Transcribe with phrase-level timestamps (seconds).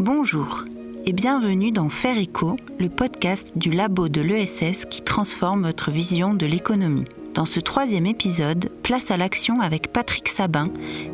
[0.00, 0.64] Bonjour
[1.04, 6.32] et bienvenue dans Faire Écho, le podcast du labo de l'ESS qui transforme votre vision
[6.32, 7.04] de l'économie.
[7.34, 10.64] Dans ce troisième épisode, place à l'action avec Patrick Sabin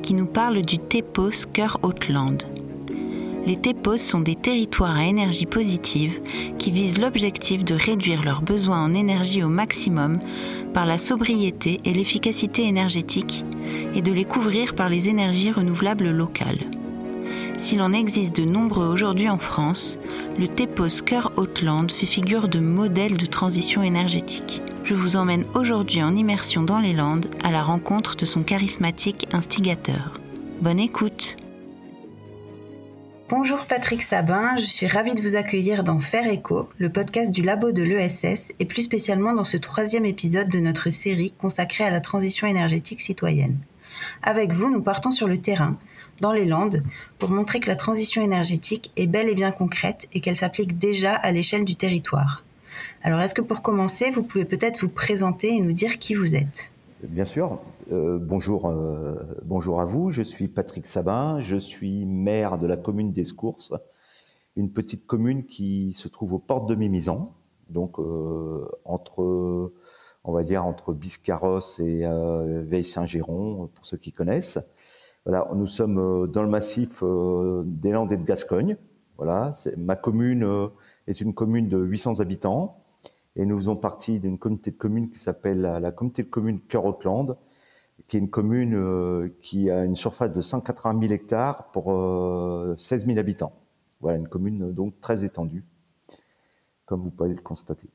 [0.04, 2.44] qui nous parle du TEPOS Cœur Hautland.
[3.44, 6.20] Les TEPOS sont des territoires à énergie positive
[6.60, 10.20] qui visent l'objectif de réduire leurs besoins en énergie au maximum
[10.74, 13.44] par la sobriété et l'efficacité énergétique
[13.96, 16.60] et de les couvrir par les énergies renouvelables locales.
[17.58, 19.98] S'il en existe de nombreux aujourd'hui en France,
[20.38, 24.62] le TEPOS Cœur Hautland fait figure de modèle de transition énergétique.
[24.84, 29.26] Je vous emmène aujourd'hui en immersion dans les Landes à la rencontre de son charismatique
[29.32, 30.20] instigateur.
[30.60, 31.36] Bonne écoute
[33.28, 37.42] Bonjour Patrick Sabin, je suis ravie de vous accueillir dans Faire Écho, le podcast du
[37.42, 41.90] labo de l'ESS et plus spécialement dans ce troisième épisode de notre série consacrée à
[41.90, 43.58] la transition énergétique citoyenne.
[44.22, 45.76] Avec vous, nous partons sur le terrain
[46.20, 46.82] dans les Landes
[47.18, 51.14] pour montrer que la transition énergétique est bel et bien concrète et qu'elle s'applique déjà
[51.14, 52.44] à l'échelle du territoire.
[53.02, 56.34] Alors est-ce que pour commencer, vous pouvez peut-être vous présenter et nous dire qui vous
[56.34, 56.72] êtes?
[57.02, 57.60] Bien sûr.
[57.92, 60.10] Euh, bonjour, euh, bonjour à vous.
[60.10, 61.40] Je suis Patrick Sabin.
[61.40, 63.72] Je suis maire de la commune d'Escourses,
[64.56, 67.32] une petite commune qui se trouve aux portes de Mimizan,
[67.68, 69.72] donc euh, entre,
[70.24, 72.04] on va dire entre Biscarrosse et
[72.64, 74.58] Veille-Saint-Géron, pour ceux qui connaissent.
[75.26, 78.76] Voilà, nous sommes euh, dans le massif euh, des Landes et de Gascogne.
[79.16, 80.68] Voilà, ma commune euh,
[81.08, 82.84] est une commune de 800 habitants
[83.34, 87.36] et nous faisons partie d'une communauté de communes qui s'appelle la, communauté de communes Cœur-Hautland,
[88.06, 91.86] qui est une commune qui a une surface de 180 000 hectares pour
[92.78, 93.52] 16 000 habitants.
[94.00, 95.64] Voilà, une commune donc très étendue,
[96.86, 97.88] comme vous pouvez le constater.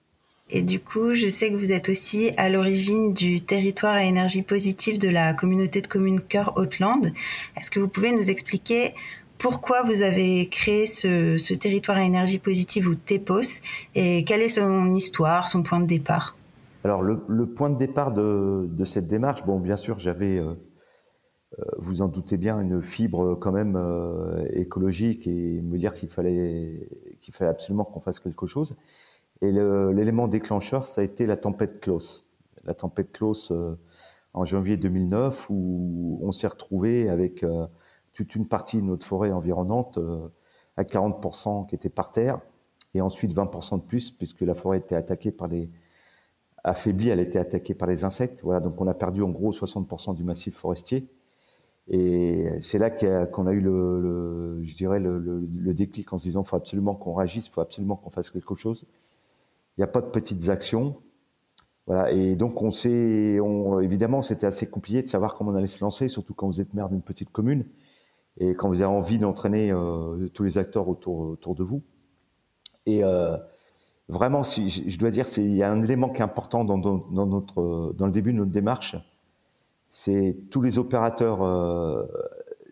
[0.53, 4.41] Et du coup, je sais que vous êtes aussi à l'origine du territoire à énergie
[4.41, 7.13] positive de la communauté de communes Cœur Hautland.
[7.57, 8.93] Est-ce que vous pouvez nous expliquer
[9.37, 13.61] pourquoi vous avez créé ce, territoire à énergie positive ou TEPOS
[13.95, 16.35] et quelle est son histoire, son point de départ?
[16.83, 20.53] Alors, le, point de départ de, cette démarche, bon, bien sûr, j'avais, euh,
[21.57, 26.09] euh, vous en doutez bien, une fibre quand même euh, écologique et me dire qu'il
[26.09, 26.89] fallait,
[27.21, 28.75] qu'il fallait absolument qu'on fasse quelque chose.
[29.41, 32.27] Et l'élément déclencheur, ça a été la tempête Klaus.
[32.63, 33.75] La tempête Klaus euh,
[34.33, 37.65] en janvier 2009, où on s'est retrouvé avec euh,
[38.13, 40.27] toute une partie de notre forêt environnante euh,
[40.77, 42.39] à 40% qui était par terre,
[42.93, 45.71] et ensuite 20% de plus, puisque la forêt était attaquée par les
[46.63, 48.41] affaiblie, elle était attaquée par les insectes.
[48.43, 51.07] Voilà, donc on a perdu en gros 60% du massif forestier.
[51.87, 56.55] Et c'est là qu'on a eu le, je dirais le, déclic en se disant, faut
[56.55, 58.85] absolument qu'on réagisse, faut absolument qu'on fasse quelque chose.
[59.77, 60.97] Il n'y a pas de petites actions.
[61.87, 62.11] Voilà.
[62.11, 66.07] Et donc, on on, évidemment, c'était assez compliqué de savoir comment on allait se lancer,
[66.07, 67.65] surtout quand vous êtes maire d'une petite commune
[68.39, 71.81] et quand vous avez envie d'entraîner euh, tous les acteurs autour, autour de vous.
[72.85, 73.37] Et euh,
[74.07, 77.25] vraiment, si, je dois dire, il y a un élément qui est important dans, dans,
[77.25, 78.95] notre, dans le début de notre démarche,
[79.89, 82.05] c'est tous les opérateurs, euh,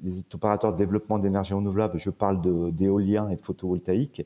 [0.01, 1.99] les opérateurs de développement d'énergie renouvelable.
[1.99, 2.41] Je parle
[2.73, 4.25] d'éolien et de photovoltaïque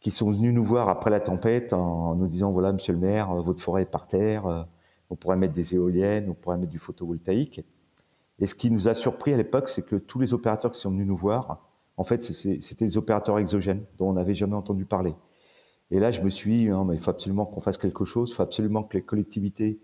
[0.00, 3.30] qui sont venus nous voir après la tempête en nous disant voilà monsieur le maire
[3.32, 4.62] euh, votre forêt est par terre euh,
[5.10, 7.64] on pourrait mettre des éoliennes on pourrait mettre du photovoltaïque.
[8.40, 10.90] Et ce qui nous a surpris à l'époque c'est que tous les opérateurs qui sont
[10.90, 15.14] venus nous voir en fait c'était des opérateurs exogènes dont on n'avait jamais entendu parler.
[15.90, 18.30] Et là je me suis dit non mais il faut absolument qu'on fasse quelque chose
[18.30, 19.80] il faut absolument que les collectivités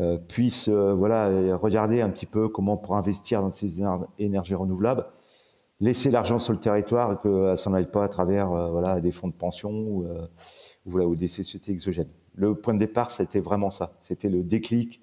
[0.00, 3.80] euh, puissent voilà regarder un petit peu comment on pourrait investir dans ces
[4.18, 5.06] énergies renouvelables
[5.80, 9.00] laisser l'argent sur le territoire et que ça s'en aille pas à travers euh, voilà
[9.00, 10.26] des fonds de pension ou, euh,
[10.84, 12.08] voilà, ou des sociétés exogènes.
[12.34, 13.92] Le point de départ, c'était vraiment ça.
[14.00, 15.02] C'était le déclic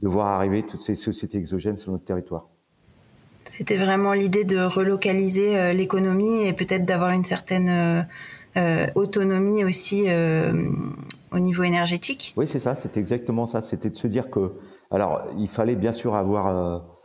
[0.00, 2.48] de voir arriver toutes ces sociétés exogènes sur notre territoire.
[3.44, 8.06] C'était vraiment l'idée de relocaliser euh, l'économie et peut-être d'avoir une certaine
[8.96, 10.06] autonomie aussi
[11.30, 12.34] au niveau énergétique.
[12.36, 12.74] Oui, c'est ça.
[12.74, 13.62] C'était exactement ça.
[13.62, 14.54] C'était de se dire que,
[14.90, 16.97] alors, il fallait bien sûr avoir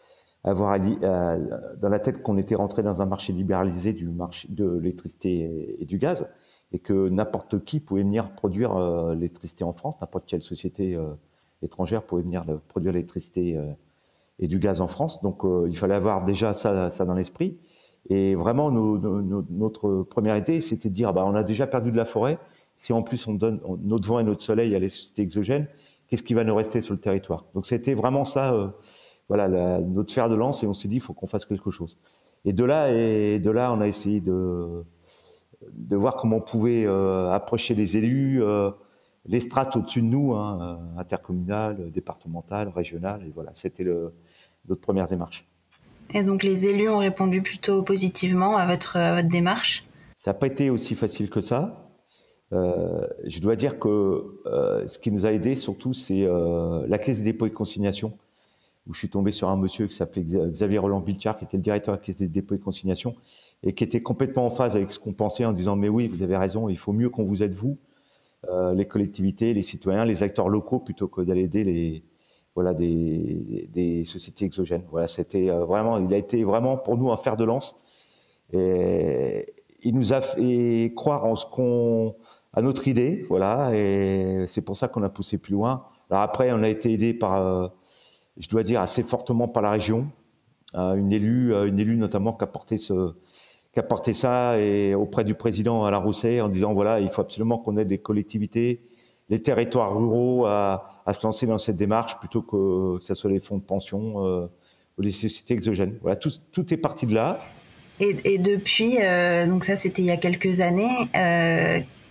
[0.44, 5.78] avoir dans la tête qu'on était rentré dans un marché libéralisé du marché de l'électricité
[5.80, 6.28] et, du gaz,
[6.74, 11.14] et que n'importe qui pouvait venir produire euh, l'électricité en France, n'importe quelle société euh,
[11.62, 13.72] étrangère pouvait venir produire l'électricité euh,
[14.40, 15.22] et du gaz en France.
[15.22, 17.60] Donc il fallait avoir déjà ça, ça dans l'esprit.
[18.10, 21.96] Et vraiment, notre première idée, c'était de dire, ah bah, on a déjà perdu de
[21.96, 22.38] la forêt.
[22.78, 25.68] Si en plus on donne notre vent et notre soleil à les sociétés exogènes,
[26.08, 27.46] qu'est-ce qui va nous rester sur le territoire?
[27.54, 28.74] Donc c'était vraiment ça
[29.34, 31.98] voilà notre fer de lance et on s'est dit il faut qu'on fasse quelque chose.
[32.46, 34.84] Et de là et de là on a essayé de
[35.72, 38.70] de voir comment on pouvait euh, approcher les élus, euh,
[39.26, 43.86] les strates au-dessus de nous, hein, euh, intercommunales, départementales, régionales et voilà c'était
[44.68, 45.48] notre première démarche.
[46.14, 49.82] Et donc les élus ont répondu plutôt positivement à votre, à votre démarche?
[50.16, 51.84] Ça n'a pas été aussi facile que ça.
[52.54, 57.00] Euh, je dois dire que euh, ce qui nous a aidé surtout, c'est euh, la
[57.00, 58.14] caisse des dépôts et consignation,
[58.88, 61.64] où je suis tombé sur un monsieur qui s'appelait Xavier Roland Bilchard, qui était le
[61.64, 63.16] directeur de la caisse des dépôts et de consignation,
[63.64, 66.22] et qui était complètement en phase avec ce qu'on pensait en disant mais oui, vous
[66.22, 67.78] avez raison, il faut mieux qu'on vous aide vous,
[68.74, 72.04] les collectivités, les citoyens, les acteurs locaux, plutôt que d'aller aider les
[72.56, 74.84] voilà des, des sociétés exogènes.
[74.92, 77.82] Voilà, c'était vraiment, il a été vraiment pour nous un fer de lance.
[78.52, 82.16] Et il nous a fait croire en ce qu'on
[82.54, 85.86] à notre idée, voilà, et c'est pour ça qu'on a poussé plus loin.
[86.12, 87.68] Alors après, on a été aidé par, euh,
[88.38, 90.08] je dois dire, assez fortement par la région,
[90.76, 92.48] euh, une élue, euh, une élue notamment qui a
[93.84, 94.58] porté ça
[94.96, 98.82] auprès du président Alain Rousset en disant voilà, il faut absolument qu'on aide les collectivités,
[99.30, 103.40] les territoires ruraux à, se lancer dans cette démarche plutôt que, que ce soit les
[103.40, 104.48] fonds de pension euh,
[104.98, 105.98] ou les sociétés exogènes.
[106.02, 107.40] Voilà, tout, est parti de là.
[108.00, 108.98] Et, depuis,
[109.48, 111.10] donc ça c'était il y a quelques années,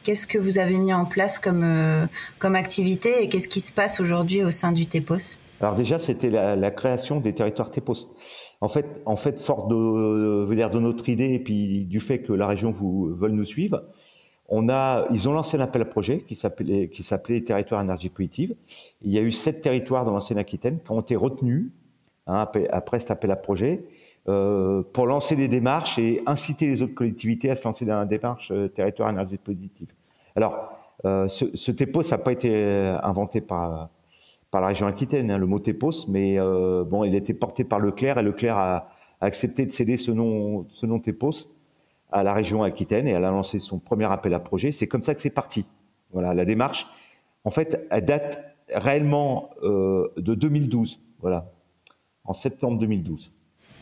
[0.05, 4.43] Qu'est-ce que vous avez mis en place comme activité et qu'est-ce qui se passe aujourd'hui
[4.43, 8.09] au sein du TEPOS Alors déjà, c'était la, création des territoires TEPOS.
[8.61, 12.49] En fait, en fait, fort de, de notre idée et puis du fait que la
[12.49, 13.83] région vous veut nous suivre,
[14.49, 18.09] on a, ils ont lancé un appel à projet qui s'appelait, qui s'appelait Territoire énergie
[18.09, 18.55] positive.
[19.03, 21.71] Il y a eu sept territoires dans l'ancienne Aquitaine qui ont été retenus
[22.27, 23.85] hein, après cet appel à projet
[24.29, 28.05] euh, pour lancer des démarches et inciter les autres collectivités à se lancer dans la
[28.05, 29.89] démarche euh, territoire énergie positive.
[30.37, 30.71] Alors,
[31.05, 32.53] euh, ce, ce TEPOS n'a pas été
[33.03, 33.89] inventé par,
[34.53, 37.81] par la région Aquitaine, hein, le mot TEPOS, mais bon, il a été porté par
[37.81, 38.77] Leclerc et Leclerc a,
[39.21, 41.49] a accepté de céder ce nom, ce nom TEPOS
[42.13, 44.71] à la région Aquitaine et elle a lancé son premier appel à projet.
[44.71, 45.65] C'est comme ça que c'est parti.
[46.13, 46.87] Voilà, la démarche,
[47.45, 51.01] en fait, elle date réellement de 2012.
[51.21, 51.51] Voilà,
[52.25, 53.33] en septembre 2012.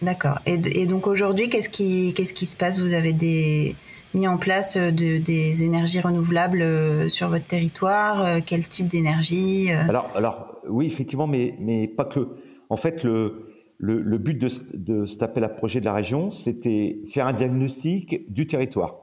[0.03, 0.39] D'accord.
[0.47, 2.79] Et, donc aujourd'hui, qu'est-ce qui se passe?
[2.79, 3.75] Vous avez des,
[4.15, 8.89] mis en place euh, de, des énergies renouvelables euh, sur votre territoire euh, Quel type
[8.89, 12.29] d'énergie alors, alors, oui, effectivement, mais, mais pas que.
[12.69, 13.49] En fait, le,
[13.79, 18.33] le, but de, de cet appel à projet de la région, c'était faire un diagnostic
[18.33, 18.97] du territoire.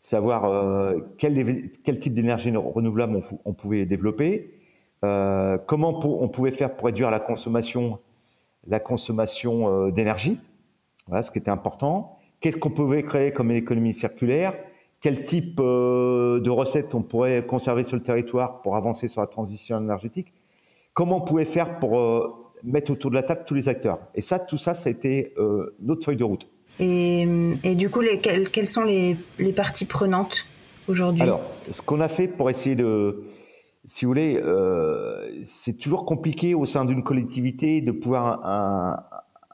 [0.00, 4.54] Savoir quel, quel, type d'énergie renouvelable on, pouvait développer,
[5.02, 7.98] comment on pouvait faire pour réduire la consommation
[8.68, 10.38] la consommation d'énergie,
[11.08, 12.15] voilà ce qui était important.
[12.40, 14.54] Qu'est-ce qu'on pouvait créer comme économie circulaire?
[15.00, 19.26] Quel type euh, de recettes on pourrait conserver sur le territoire pour avancer sur la
[19.26, 20.32] transition énergétique?
[20.94, 23.98] Comment on pouvait faire pour euh, mettre autour de la table tous les acteurs?
[24.14, 25.34] Et ça, tout ça, ça a été
[25.80, 26.48] notre feuille de route.
[26.78, 27.26] Et,
[27.76, 30.46] du coup, les, quelles, sont les, les parties prenantes
[30.88, 31.22] aujourd'hui?
[31.22, 31.40] Alors,
[31.70, 33.24] ce qu'on a fait pour essayer de,
[33.86, 39.04] si vous voulez, euh, c'est toujours compliqué au sein d'une collectivité de pouvoir un,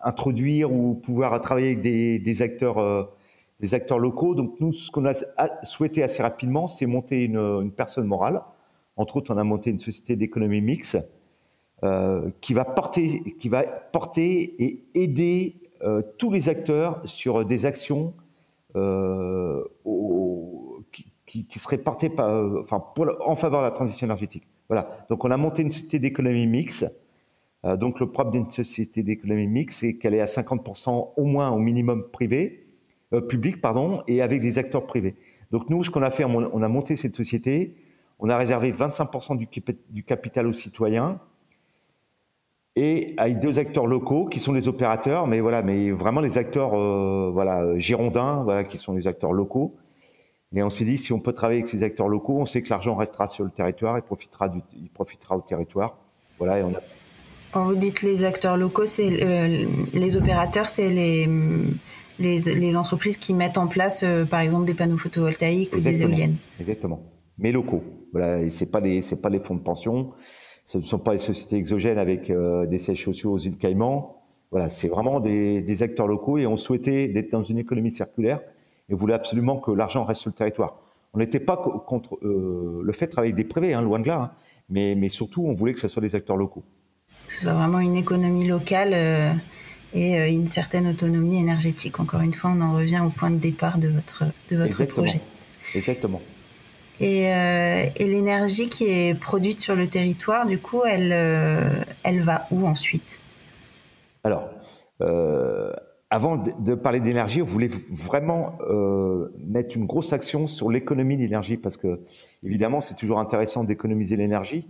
[0.02, 3.04] introduire ou pouvoir travailler avec des, acteurs, euh,
[3.60, 4.34] des acteurs locaux.
[4.34, 5.12] Donc nous, ce qu'on a
[5.62, 8.42] souhaité assez rapidement, c'est monter une, personne morale.
[8.96, 10.98] Entre autres, on a monté une société d'économie mixte
[11.82, 17.66] euh, qui va porter, qui va porter et aider euh, tous les acteurs sur des
[17.66, 18.14] actions
[21.26, 24.46] qui, qui serait porté par, enfin, pour, en faveur de la transition énergétique.
[24.68, 24.88] Voilà.
[25.10, 26.86] Donc, on a monté une société d'économie mixte.
[27.64, 31.50] Euh, donc, le propre d'une société d'économie mixte, c'est qu'elle est à 50% au moins
[31.50, 32.66] au minimum privé,
[33.12, 35.14] euh, public, pardon, et avec des acteurs privés.
[35.50, 37.76] Donc, nous, ce qu'on a fait, on a monté cette société.
[38.24, 41.18] On a réservé 25% du, capital aux citoyens
[42.76, 46.74] et avec deux acteurs locaux qui sont les opérateurs, mais voilà, mais vraiment les acteurs,
[46.74, 49.74] euh, voilà, girondins, voilà, qui sont les acteurs locaux.
[50.52, 52.70] Mais on s'est dit, si on peut travailler avec ces acteurs locaux, on sait que
[52.70, 55.98] l'argent restera sur le territoire et profitera, du, il profitera au territoire.
[56.38, 56.80] Voilà, et on a...
[57.52, 61.28] Quand vous dites les acteurs locaux, c'est euh, les opérateurs, c'est les,
[62.18, 66.00] les, les, entreprises qui mettent en place, euh, par exemple, des panneaux photovoltaïques ou des
[66.00, 66.36] éoliennes.
[66.58, 67.02] Exactement.
[67.36, 67.84] Mais locaux.
[68.12, 70.12] Voilà, c'est pas c'est pas les fonds de pension,
[70.64, 74.22] ce ne sont pas les sociétés exogènes avec euh, des sièges sociaux aux îles Caïmans.
[74.50, 78.40] Voilà, c'est vraiment des, des acteurs locaux et on souhaitait d'être dans une économie circulaire
[78.88, 80.78] et voulait absolument que l'argent reste sur le territoire.
[81.12, 81.56] On n'était pas
[81.86, 84.30] contre le fait de travailler avec des privés, hein, loin de là, hein,
[84.70, 86.64] mais, mais, surtout on voulait que ce soit des acteurs locaux.
[87.26, 89.32] Que ce soit vraiment une économie locale euh,
[89.94, 92.00] et euh, une certaine autonomie énergétique.
[92.00, 95.06] Encore une fois, on en revient au point de départ de votre, de votre Exactement.
[95.06, 95.20] projet.
[95.74, 96.20] Exactement.
[97.00, 102.20] Et, euh, et l'énergie qui est produite sur le territoire, du coup, elle, euh, elle
[102.20, 103.18] va où ensuite?
[104.22, 104.48] Alors,
[105.00, 105.72] euh,
[106.10, 108.58] avant de parler d'énergie, on voulait vraiment
[109.38, 112.00] mettre une grosse action sur l'économie d'énergie parce que,
[112.44, 114.68] évidemment, c'est toujours intéressant d'économiser l'énergie.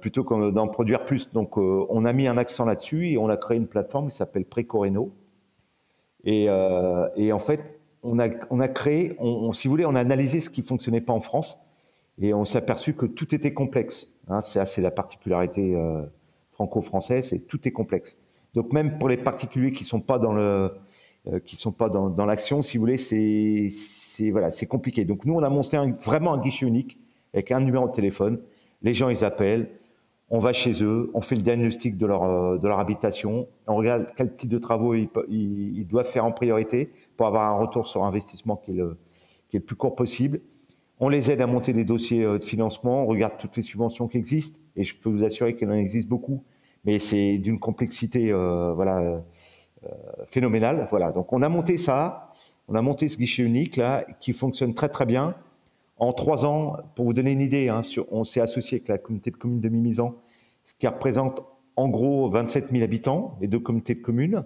[0.00, 1.30] Plutôt que d'en produire plus.
[1.32, 4.44] Donc, on a mis un accent là-dessus et on a créé une plateforme qui s'appelle
[4.44, 5.12] Précoreno.
[6.24, 6.46] Et,
[7.16, 10.40] et en fait, on a, on a créé, on, si vous voulez, on a analysé
[10.40, 11.60] ce qui fonctionnait pas en France
[12.20, 14.10] et on s'est aperçu que tout était complexe.
[14.28, 16.02] Hein, c'est la particularité euh,
[16.52, 18.18] franco-française, c'est tout est complexe.
[18.54, 20.72] Donc même pour les particuliers qui sont pas dans le,
[21.28, 25.04] euh, qui sont pas dans, dans l'action, si vous voulez, c'est, voilà, c'est compliqué.
[25.04, 26.98] Donc nous, on a monté vraiment un guichet unique
[27.32, 28.40] avec un numéro de téléphone.
[28.82, 29.68] Les gens, ils appellent,
[30.30, 34.34] on va chez eux, on fait le diagnostic de leur, euh, habitation, on regarde quel
[34.34, 38.70] type de travaux ils, doivent faire en priorité pour avoir un retour sur investissement qui
[38.70, 38.96] est le,
[39.60, 40.40] plus court possible.
[41.00, 44.06] On les aide à monter des dossiers euh, de financement, on regarde toutes les subventions
[44.06, 46.44] qui existent, et je peux vous assurer qu'il en existe beaucoup,
[46.84, 49.22] mais c'est d'une complexité euh, voilà,
[50.28, 50.86] phénoménale.
[50.90, 51.10] Voilà.
[51.10, 52.32] Donc on a monté ça,
[52.68, 55.34] on a monté ce guichet unique là, qui fonctionne très très bien.
[56.00, 59.30] En trois ans, pour vous donner une idée, hein, on s'est associé avec la communauté
[59.30, 60.14] de communes de Mimizan,
[60.64, 61.42] ce qui représente
[61.76, 64.44] en gros 27 000 habitants, les deux communautés de communes,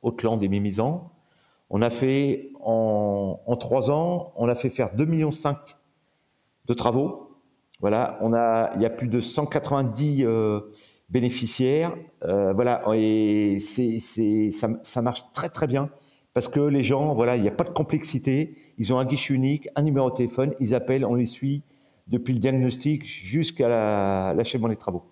[0.00, 1.12] Haute-Lande et Mimizan.
[1.68, 5.30] On a fait en, trois ans, on a fait faire 2,5 millions
[6.64, 7.36] de travaux.
[7.80, 8.18] Voilà,
[8.76, 10.60] il y a plus de 190 euh,
[11.10, 11.94] bénéficiaires.
[12.24, 15.90] Euh, voilà, et ça, ça marche très très bien
[16.32, 18.56] parce que les gens, voilà, il n'y a pas de complexité.
[18.80, 21.62] Ils ont un guichet unique, un numéro de téléphone, ils appellent, on les suit
[22.08, 23.68] depuis le diagnostic jusqu'à
[24.32, 25.04] l'achèvement des travaux.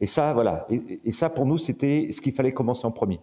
[0.00, 0.68] Et ça, voilà.
[1.04, 3.18] Et, ça, pour nous, c'était ce qu'il fallait commencer en premier.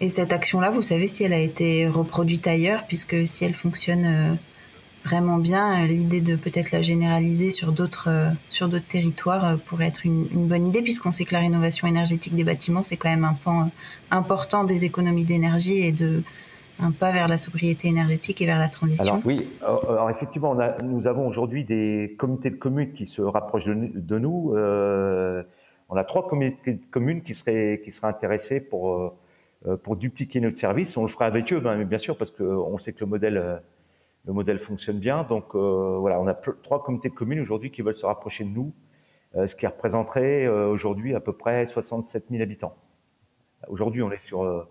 [0.00, 4.04] Et cette action-là, vous savez si elle a été reproduite ailleurs, puisque si elle fonctionne
[4.04, 4.34] euh,
[5.04, 10.26] vraiment bien, l'idée de peut-être la généraliser sur d'autres euh, territoires euh, pourrait être une,
[10.32, 13.34] une bonne idée, puisqu'on sait que la rénovation énergétique des bâtiments, c'est quand même un
[13.34, 13.70] pan
[14.10, 16.24] important des économies d'énergie et de
[16.80, 19.48] un pas vers la sobriété énergétique et vers la transition Alors oui,
[20.10, 24.52] effectivement, nous avons aujourd'hui des comités de communes qui se rapprochent de, nous.
[24.54, 25.42] Euh,
[25.88, 29.16] on a trois comités de communes qui seraient, qui intéressés pour,
[29.66, 30.96] euh, pour dupliquer notre service.
[30.96, 33.62] On le fera avec eux, hein, bien sûr, parce qu'on sait que le modèle,
[34.24, 35.24] le modèle fonctionne bien.
[35.24, 38.50] Donc euh, voilà, on a trois comités de communes aujourd'hui qui veulent se rapprocher de
[38.50, 38.72] nous,
[39.34, 42.74] ce qui représenterait aujourd'hui à peu près 67 000 habitants.
[43.68, 44.68] Aujourd'hui, on est sur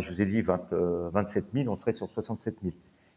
[0.00, 2.74] je vous ai dit 27 000, euh, on serait sur 67 000.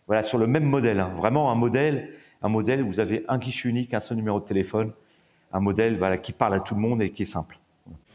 [0.07, 1.12] Voilà, sur le même modèle, hein.
[1.17, 2.10] vraiment un modèle,
[2.41, 4.91] un modèle où vous avez un guichet unique, un seul numéro de téléphone,
[5.51, 7.60] un modèle voilà, qui parle à tout le monde et qui est simple.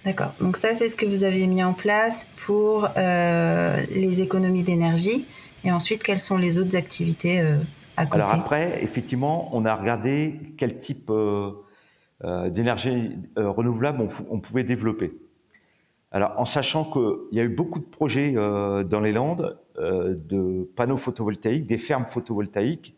[0.05, 0.35] D'accord.
[0.41, 5.27] Donc ça, c'est ce que vous avez mis en place pour euh, les économies d'énergie.
[5.65, 7.59] Et ensuite, quelles sont les autres activités euh,
[7.97, 8.23] à côté?
[8.23, 11.11] Alors après, effectivement, on a regardé quel type
[12.51, 15.13] d'énergie renouvelable on, pouvait développer.
[16.13, 20.15] Alors, en sachant qu'il y a eu beaucoup de projets euh, dans les Landes euh,
[20.15, 22.95] de panneaux photovoltaïques, des fermes photovoltaïques,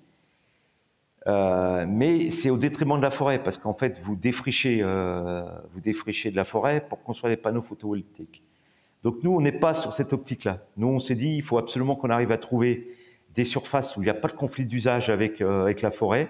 [1.28, 6.32] euh, mais c'est au détriment de la forêt parce qu'en fait, vous défrichez, vous défrichez
[6.32, 8.42] de la forêt pour construire des panneaux photovoltaïques.
[9.04, 10.58] Donc nous, on n'est pas sur cette optique-là.
[10.76, 12.88] Nous, on s'est dit, il faut absolument qu'on arrive à trouver
[13.36, 16.28] des surfaces où il n'y a pas de conflit d'usage avec avec la forêt.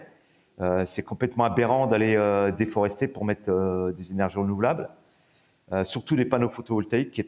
[0.86, 2.16] c'est complètement aberrant d'aller
[2.56, 4.90] déforester pour mettre des énergies renouvelables.
[5.72, 7.24] Euh, surtout les panneaux photovoltaïques, qui est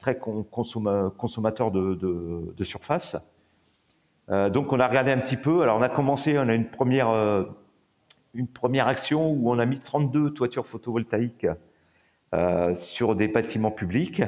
[0.00, 3.16] très, consommateur de, surface.
[4.30, 5.62] Euh, donc on a regardé un petit peu.
[5.62, 7.44] Alors on a commencé, on a une première, euh,
[8.78, 11.46] action où on a mis 32 toitures photovoltaïques
[12.76, 14.22] sur des bâtiments publics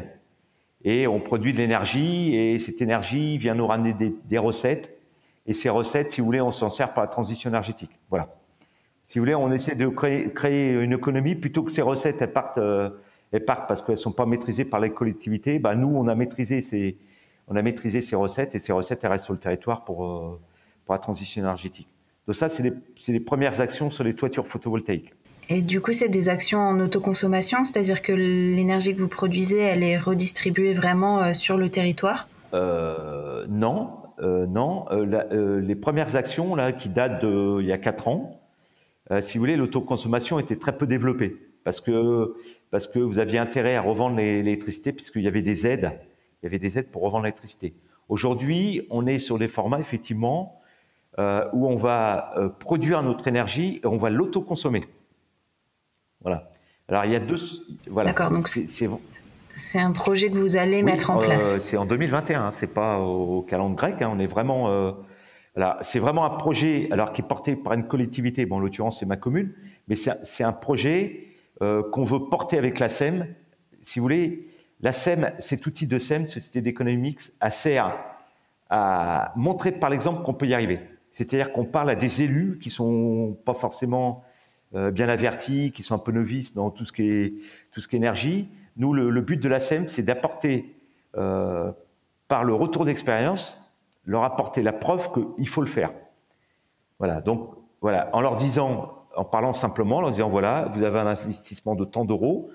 [0.82, 4.98] et on produit de l'énergie et cette énergie vient nous ramener des, des, recettes
[5.46, 7.96] et ces recettes, si vous voulez, on s'en sert pour la transition énergétique.
[8.10, 8.34] Voilà.
[9.04, 12.32] Si vous voulez, on essaie de créer, créer une économie plutôt que ces recettes elles
[12.32, 12.58] partent
[13.32, 15.58] elles partent parce qu'elles sont pas maîtrisées par les collectivités.
[15.58, 16.96] Bah, nous, on a maîtrisé ces,
[17.48, 20.40] on a maîtrisé ces recettes et ces recettes elles restent sur le territoire pour euh,
[20.84, 21.88] pour la transition énergétique.
[22.26, 22.72] Donc ça, c'est les,
[23.08, 25.12] les premières actions sur les toitures photovoltaïques.
[25.48, 29.82] Et du coup, c'est des actions en autoconsommation, c'est-à-dire que l'énergie que vous produisez, elle
[29.82, 32.28] est redistribuée vraiment euh, sur le territoire?
[32.54, 34.86] Euh, Non, euh, non.
[34.90, 38.40] Euh, les premières actions là, qui datent d'il y a quatre ans,
[39.20, 42.34] si vous voulez, l'autoconsommation était très peu développée parce que
[42.72, 45.92] parce que vous aviez intérêt à revendre l'électricité puisqu'il y avait des aides,
[46.42, 47.74] il y avait des aides pour revendre l'électricité.
[48.08, 50.58] Aujourd'hui, on est sur des formats effectivement
[51.18, 54.84] euh, où on va euh, produire notre énergie et on va l'autoconsommer.
[56.22, 56.50] Voilà.
[56.88, 57.36] Alors il y a deux.
[57.88, 58.10] Voilà.
[58.10, 58.30] D'accord.
[58.30, 61.44] Donc c'est un projet que vous allez mettre en place.
[61.44, 62.46] Euh, c'est en 2021.
[62.46, 64.02] Hein, c'est pas au calendrier grec.
[64.02, 64.94] Hein, on est vraiment.
[65.54, 68.46] Voilà, c'est vraiment un projet alors qui est porté par une collectivité.
[68.46, 69.52] Bon, en l'occurrence, c'est ma commune,
[69.88, 71.31] mais c'est un projet
[71.62, 73.26] euh, qu'on veut porter avec la SEM.
[73.82, 74.48] Si vous voulez,
[74.80, 77.96] la SEM, cet outil de SEM, Société d'économie mixte, sert
[78.68, 80.80] à montrer par l'exemple qu'on peut y arriver.
[81.12, 84.24] C'est-à-dire qu'on parle à des élus qui sont pas forcément
[84.72, 87.34] bien avertis, qui sont un peu novices dans tout ce qui est,
[87.70, 88.48] tout ce qui est énergie.
[88.76, 90.74] Nous, le, but de la SEM, c'est d'apporter,
[91.12, 93.62] par le retour d'expérience,
[94.04, 95.92] leur apporter la preuve qu'il faut le faire.
[96.98, 97.50] Voilà, donc
[97.82, 101.84] voilà, en leur disant, en parlant simplement, en disant voilà, vous avez un investissement de
[101.84, 102.50] tant d'euros.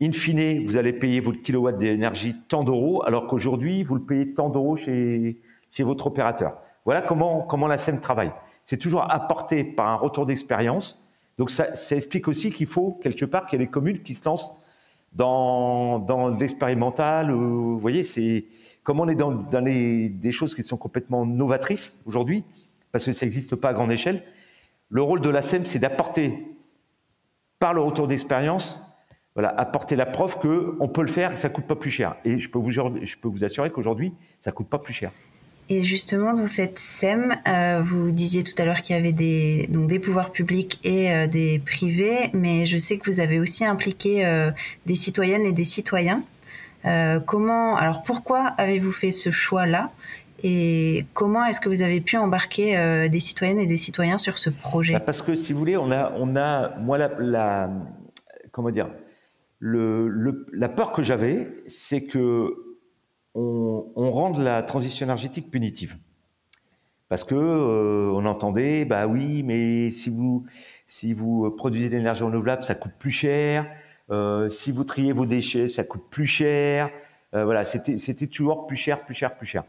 [0.00, 4.32] In fine, vous allez payer votre kilowatt d'énergie tant d'euros, alors qu'aujourd'hui, vous le payez
[4.32, 5.40] tant d'euros chez,
[5.72, 6.58] chez votre opérateur.
[6.84, 8.32] Voilà comment, comment la SEM travaille.
[8.64, 11.02] C'est toujours apporté par un retour d'expérience.
[11.36, 14.14] Donc ça, ça, explique aussi qu'il faut quelque part qu'il y ait des communes qui
[14.14, 14.58] se lancent
[15.12, 17.30] dans, dans l'expérimental.
[17.32, 18.44] Vous voyez, c'est
[18.84, 22.44] comme on est dans, dans les, des choses qui sont complètement novatrices aujourd'hui,
[22.92, 24.22] parce que ça n'existe pas à grande échelle.
[24.90, 26.46] Le rôle de la SEM, c'est d'apporter,
[27.58, 28.82] par le retour d'expérience,
[29.34, 32.16] voilà, apporter la preuve qu'on peut le faire que ça coûte pas plus cher.
[32.24, 35.12] Et je peux vous, assurer qu'aujourd'hui, ça coûte pas plus cher.
[35.68, 39.66] Et justement, dans cette SEM, euh, vous disiez tout à l'heure qu'il y avait des,
[39.68, 43.66] donc des pouvoirs publics et euh, des privés, mais je sais que vous avez aussi
[43.66, 44.50] impliqué euh,
[44.86, 46.22] des citoyennes et des citoyens.
[47.26, 49.90] comment, alors pourquoi avez-vous fait ce choix-là?
[50.42, 54.38] Et comment est-ce que vous avez pu embarquer euh, des citoyennes et des citoyens sur
[54.38, 57.70] ce projet bah, Parce que si vous voulez, on a, moi, la,
[58.52, 58.88] comment dire,
[59.60, 62.54] la peur que j'avais, c'est que
[63.34, 65.96] on, rende la transition énergétique punitive.
[67.08, 70.44] Parce que euh, on entendait, bah oui, mais si vous
[70.86, 73.66] si vous produisez de l'énergie renouvelable, ça coûte plus cher.
[74.10, 76.90] Euh, si vous triez vos déchets, ça coûte plus cher.
[77.32, 79.64] Voilà, c'était toujours plus cher, plus cher, plus cher.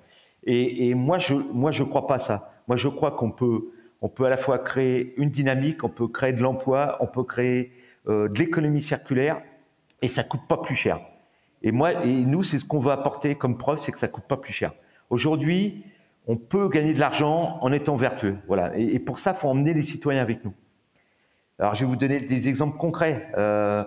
[0.46, 2.52] Et, et, moi, je moi je crois pas ça.
[2.68, 6.08] Moi, je crois qu'on peut on peut à la fois créer une dynamique, on peut
[6.08, 7.72] créer de l'emploi, on peut créer
[8.08, 9.42] euh, de l'économie circulaire,
[10.02, 11.02] et ça coûte pas plus cher.
[11.62, 14.24] Et moi et nous, c'est ce qu'on veut apporter comme preuve, c'est que ça coûte
[14.24, 14.74] pas plus cher.
[15.10, 15.84] Aujourd'hui,
[16.28, 18.38] on peut gagner de l'argent en étant vertueux.
[18.48, 18.78] Voilà.
[18.78, 20.54] Et, et, pour ça, faut emmener les citoyens avec nous.
[21.58, 23.30] Alors, je vais vous donner des exemples concrets.
[23.38, 23.84] Euh,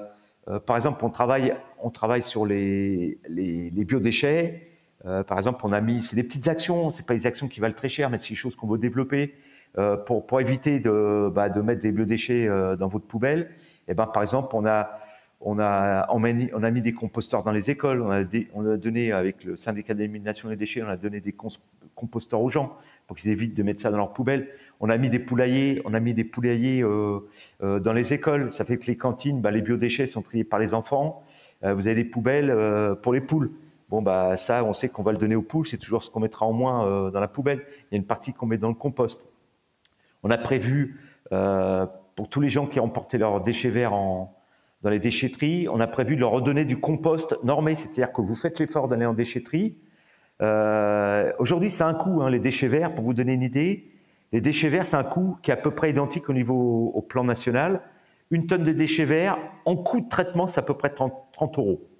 [0.48, 4.71] euh, par exemple, on travaille, on travaille sur les, les, les biodéchets.
[5.04, 7.60] Euh, par exemple, on a mis, c'est des petites actions, c'est pas des actions qui
[7.60, 9.34] valent très cher, mais c'est des choses qu'on veut développer
[9.78, 13.50] euh, pour, pour éviter de, bah, de mettre des biodéchets euh, dans votre poubelle.
[13.88, 14.98] Et ben, par exemple, on a,
[15.40, 18.00] on a, on a mis des composteurs dans les écoles.
[18.00, 18.22] On a,
[18.54, 21.34] on a donné avec le syndicat d'élimination des déchets, on a donné des
[21.94, 22.76] composteurs aux gens
[23.06, 24.48] pour qu'ils évitent de mettre ça dans leur poubelle.
[24.78, 27.18] On a mis des poulaillers, on a mis des poulaillers euh,
[27.62, 28.52] euh, dans les écoles.
[28.52, 31.24] Ça fait que les cantines, bah, les biodéchets sont triés par les enfants.
[31.64, 32.52] Vous avez des poubelles
[33.02, 33.52] pour les poules.
[33.92, 36.20] Bon, bah, ça, on sait qu'on va le donner aux poules, c'est toujours ce qu'on
[36.20, 37.66] mettra en moins euh, dans la poubelle.
[37.68, 39.28] Il y a une partie qu'on met dans le compost.
[40.22, 40.98] On a prévu,
[41.30, 41.84] euh,
[42.16, 44.32] pour tous les gens qui ont porté leurs déchets verts dans
[44.84, 48.58] les déchetteries, on a prévu de leur redonner du compost normé, c'est-à-dire que vous faites
[48.60, 49.76] l'effort d'aller en déchetterie.
[50.40, 53.90] Euh, Aujourd'hui, c'est un coût, hein, les déchets verts, pour vous donner une idée.
[54.32, 57.02] Les déchets verts, c'est un coût qui est à peu près identique au niveau au
[57.02, 57.82] plan national.
[58.30, 61.58] Une tonne de déchets verts, en coût de traitement, c'est à peu près 30, 30
[61.58, 61.91] euros.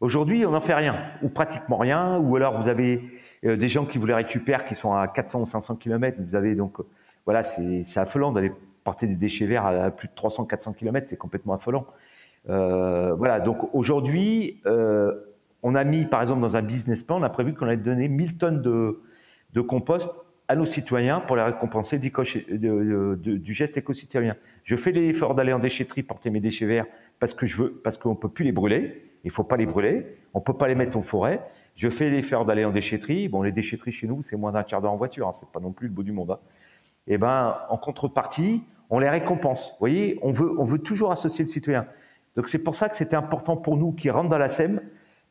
[0.00, 3.02] Aujourd'hui, on n'en fait rien, ou pratiquement rien, ou alors vous avez
[3.44, 6.20] euh, des gens qui vous les récupèrent, qui sont à 400 ou 500 km.
[6.22, 6.76] Vous avez donc,
[7.24, 8.52] voilà, c'est affolant d'aller
[8.84, 11.86] porter des déchets verts à plus de 300, 400 km, c'est complètement affolant.
[12.48, 15.12] Euh, voilà, donc aujourd'hui, euh,
[15.62, 18.08] on a mis, par exemple, dans un business plan, on a prévu qu'on allait donner
[18.08, 20.12] 1000 tonnes de, compost
[20.48, 22.12] à nos citoyens pour les récompenser du,
[22.50, 24.36] du geste éco-citoyen.
[24.62, 26.86] Je fais l'effort d'aller en déchetterie porter mes déchets verts
[27.18, 29.02] parce que je veux, parce qu'on peut plus les brûler.
[29.26, 30.06] Il faut pas les brûler.
[30.34, 31.42] On peut pas les mettre en forêt.
[31.74, 33.28] Je fais l'effort d'aller en déchetterie.
[33.28, 35.26] Bon, les déchetteries chez nous, c'est moins d'un quart d'heure en voiture.
[35.26, 36.30] Hein, c'est pas non plus le bout du monde.
[36.30, 36.38] Hein.
[37.08, 39.72] Et eh ben, en contrepartie, on les récompense.
[39.72, 41.86] Vous voyez, on veut, on veut toujours associer le citoyen.
[42.36, 44.80] Donc c'est pour ça que c'était important pour nous qui rentrent dans la SEM,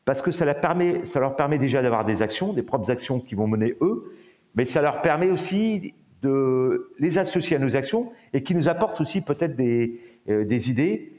[0.04, 3.18] parce que ça, leur permet, ça leur permet déjà d'avoir des actions, des propres actions
[3.18, 4.12] qui vont mener eux,
[4.54, 9.00] mais ça leur permet aussi de les associer à nos actions et qui nous apportent
[9.00, 11.15] aussi peut-être des, euh, des idées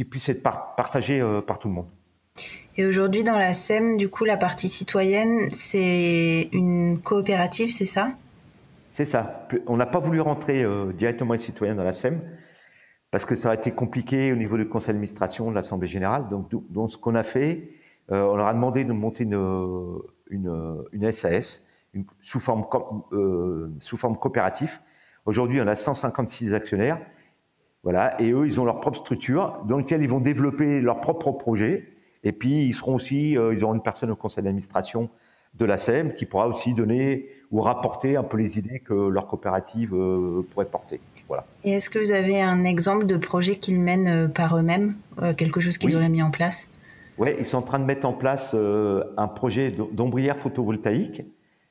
[0.00, 1.88] qui puissent être partagées euh, par tout le monde.
[2.78, 8.08] Et aujourd'hui, dans la SEM, du coup, la partie citoyenne, c'est une coopérative, c'est ça?
[8.92, 9.46] C'est ça.
[9.66, 12.22] On n'a pas voulu rentrer euh, directement les citoyens dans la SEM
[13.10, 16.30] parce que ça a été compliqué au niveau du conseil d'administration, de l'Assemblée générale.
[16.30, 17.68] Donc, donc ce qu'on a fait,
[18.08, 21.66] on leur a demandé de monter une, une, une SAS
[22.20, 22.64] sous, forme,
[23.12, 24.78] euh, sous forme coopérative.
[25.26, 27.00] Aujourd'hui, on a 156 actionnaires.
[27.82, 31.32] Voilà, et eux, ils ont leur propre structure dans laquelle ils vont développer leurs propres
[31.32, 31.88] projets.
[32.24, 35.08] Et puis, ils seront aussi, euh, ils auront une personne au conseil d'administration
[35.54, 39.26] de la SEM qui pourra aussi donner ou rapporter un peu les idées que leur
[39.26, 41.00] coopérative euh, pourrait porter.
[41.26, 41.44] Voilà.
[41.64, 44.92] Et est-ce que vous avez un exemple de projet qu'ils mènent euh, par eux-mêmes,
[45.36, 46.68] quelque chose qu'ils auraient mis en place?
[47.18, 51.22] Oui, ils sont en train de mettre en place un projet d'ombrière photovoltaïque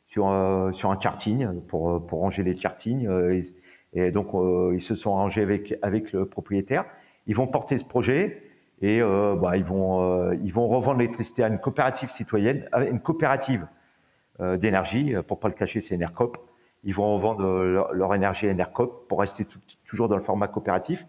[0.10, 0.26] sur,
[0.74, 3.08] sur un karting pour, pour ranger les kartings.
[3.08, 3.40] Euh,
[3.94, 4.28] Et donc,
[4.74, 6.86] ils se sont arrangés avec, avec le propriétaire.
[7.28, 8.44] Ils vont porter ce projet
[8.82, 13.66] et bah, ils, vont, ils vont revendre l'électricité à une coopérative citoyenne, à une coopérative
[14.40, 16.38] d'énergie, pour pas le cacher, c'est Enercop.
[16.84, 17.44] Ils vont vendre
[17.94, 19.46] leur, énergie à Enercop pour rester
[19.86, 21.06] toujours dans le format coopératif.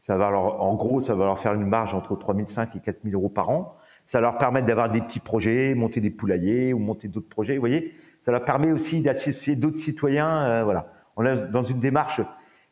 [0.00, 3.14] Ça va leur, en gros, ça va leur faire une marge entre 3005 et 4000
[3.14, 3.76] euros par an.
[4.06, 7.54] Ça leur permet d'avoir des petits projets, monter des poulaillers ou monter d'autres projets.
[7.54, 10.44] Vous voyez, ça leur permet aussi d'associer d'autres citoyens.
[10.44, 10.86] Euh, voilà,
[11.16, 12.20] on est dans une démarche.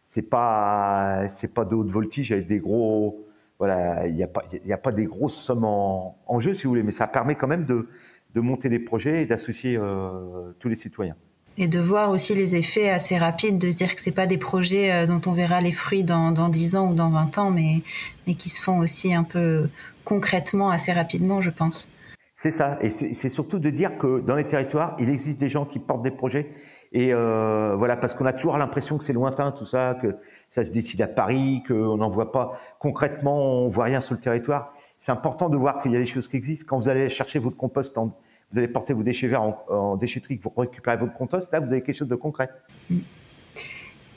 [0.03, 3.27] C'est pas, c'est pas de haute voltige avec des gros.
[3.59, 6.71] Voilà, il n'y a pas, a pas des grosses sommes en, en, jeu si vous
[6.71, 7.89] voulez, mais ça permet quand même de,
[8.35, 11.17] de monter des projets et d'associer euh, tous les citoyens
[11.57, 14.39] et de voir aussi les effets assez rapides, de se dire que c'est pas des
[14.39, 17.51] projets euh, dont on verra les fruits dans, dans 10 ans ou dans 20 ans,
[17.51, 17.83] mais,
[18.27, 19.69] mais qui se font aussi un peu
[20.05, 21.89] concrètement assez rapidement, je pense.
[22.37, 25.65] C'est ça, et c'est surtout de dire que dans les territoires, il existe des gens
[25.65, 26.51] qui portent des projets,
[26.97, 30.15] et euh, voilà, parce qu'on a toujours l'impression que c'est lointain tout ça, que
[30.49, 34.21] ça se décide à Paris, qu'on n'en voit pas concrètement, on voit rien sur le
[34.21, 34.73] territoire.
[35.01, 36.67] C'est important de voir qu'il y a des choses qui existent.
[36.69, 38.17] Quand vous allez chercher votre compost en,
[38.53, 41.73] vous allez porter vos déchets verts en, déchetterie, que vous récupérez votre compost, là, vous
[41.73, 42.49] avez quelque chose de concret.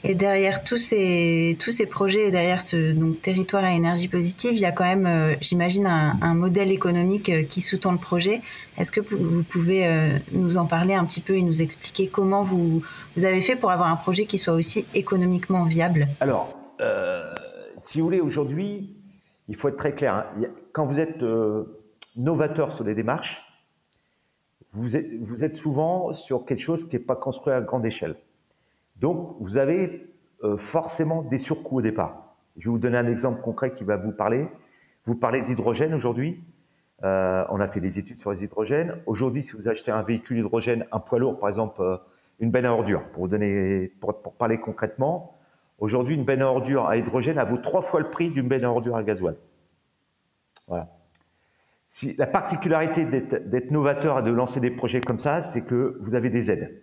[0.04, 4.52] Et derrière tous ces, tous ces projets, et derrière ce donc, territoire à énergie positive,
[4.52, 8.40] il y a quand même, euh, j'imagine, un, modèle économique euh, qui sous-tend le projet.
[8.76, 12.44] Est-ce que vous, pouvez euh, nous en parler un petit peu et nous expliquer comment
[12.44, 12.82] vous,
[13.16, 16.06] vous avez fait pour avoir un projet qui soit aussi économiquement viable?
[16.20, 16.54] Alors,
[17.76, 18.96] si vous voulez, aujourd'hui,
[19.48, 20.14] il faut être très clair.
[20.14, 20.46] Hein.
[20.72, 21.24] Quand vous êtes
[22.14, 23.44] novateur sur les démarches,
[24.72, 28.14] vous êtes, vous êtes souvent sur quelque chose qui n'est pas construit à grande échelle.
[28.98, 32.36] Donc, vous avez euh, forcément des surcoûts au départ.
[32.56, 34.48] Je vais vous donner un exemple concret qui va vous parler.
[35.04, 36.42] Vous parlez d'hydrogène aujourd'hui.
[37.04, 38.96] Euh, on a fait des études sur les hydrogènes.
[39.06, 41.96] Aujourd'hui, si vous achetez un véhicule hydrogène, un poids lourd, par exemple, euh,
[42.40, 45.36] une benne à ordures, pour vous donner, pour, parler concrètement,
[45.78, 48.70] aujourd'hui, une benne à ordures à hydrogène, vaut trois fois le prix d'une benne à
[48.70, 49.36] ordures à gasoil.
[50.66, 50.88] Voilà
[52.16, 56.30] la particularité d'être novateur et de lancer des projets comme ça, c'est que vous avez
[56.30, 56.82] des aides.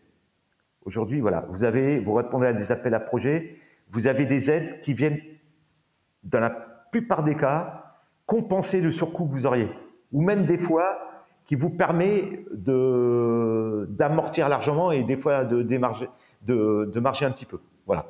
[0.86, 3.56] Aujourd'hui, voilà, vous avez, vous répondez à des appels à projets,
[3.92, 5.20] vous avez des aides qui viennent,
[6.24, 6.52] dans la
[6.92, 7.96] plupart des cas,
[8.26, 9.70] compenser le surcoût que vous auriez,
[10.12, 10.98] ou même des fois
[11.46, 16.08] qui vous permet de d'amortir largement et des fois de démarger,
[16.42, 17.60] de, de un petit peu.
[17.86, 18.08] Voilà.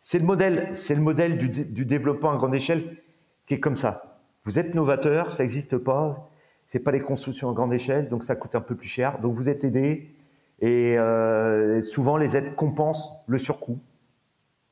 [0.00, 2.98] C'est le modèle, c'est le modèle du, du développement à grande échelle
[3.46, 4.20] qui est comme ça.
[4.44, 6.28] Vous êtes novateur, ça n'existe pas.
[6.66, 9.18] C'est pas les constructions à grande échelle, donc ça coûte un peu plus cher.
[9.20, 10.14] Donc vous êtes aidé
[10.62, 13.78] et euh, souvent les aides compensent le surcoût.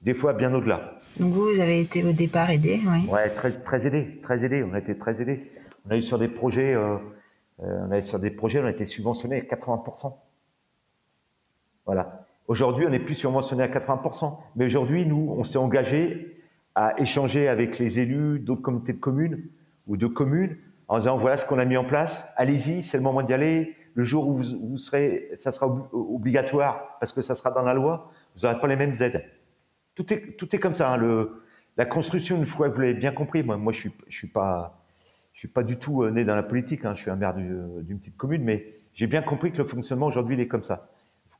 [0.00, 0.94] Des fois bien au-delà.
[1.18, 3.11] Donc vous, vous avez été au départ aidé, oui.
[3.11, 4.62] Ouais, très très aidé, très aidé.
[4.62, 5.50] On a été très aidé.
[5.87, 6.96] On a eu sur des projets, euh,
[7.62, 10.14] euh, on a eu sur des projets, on a été subventionné à 80%.
[11.85, 12.24] Voilà.
[12.46, 16.40] Aujourd'hui, on n'est plus subventionné à 80%, mais aujourd'hui, nous, on s'est engagé
[16.74, 19.42] à échanger avec les élus d'autres comités de communes
[19.87, 20.57] ou de communes
[20.88, 23.76] en disant voilà ce qu'on a mis en place, allez-y, c'est le moment d'y aller.
[24.01, 28.11] Le jour où vous, serez, ça sera obligatoire parce que ça sera dans la loi,
[28.35, 29.27] vous n'aurez pas les mêmes aides.
[29.95, 30.95] Tout est, tout est comme ça.
[30.95, 31.29] Hein.
[31.77, 34.83] La construction, une fois vous l'avez bien compris, moi, moi je suis, je suis pas,
[35.35, 36.87] suis pas du tout euh, né dans la politique.
[36.87, 36.95] Hein.
[36.97, 40.35] Je suis un maire d'une petite commune, mais j'ai bien compris que le fonctionnement aujourd'hui
[40.35, 40.89] il est comme ça.